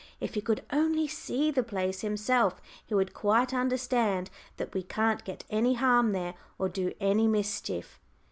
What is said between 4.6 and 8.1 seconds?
we can't get any harm there, or do any mischief."